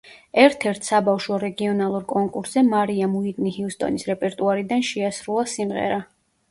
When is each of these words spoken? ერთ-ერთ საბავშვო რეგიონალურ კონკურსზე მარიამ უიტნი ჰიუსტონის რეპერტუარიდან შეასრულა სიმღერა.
ერთ-ერთ 0.43 0.87
საბავშვო 0.89 1.37
რეგიონალურ 1.43 2.07
კონკურსზე 2.13 2.65
მარიამ 2.73 3.15
უიტნი 3.21 3.55
ჰიუსტონის 3.59 4.09
რეპერტუარიდან 4.13 4.87
შეასრულა 4.93 5.47
სიმღერა. 5.57 6.05